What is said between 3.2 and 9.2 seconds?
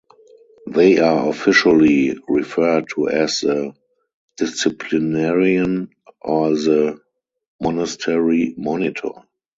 the disciplinarian or the monastery monitor.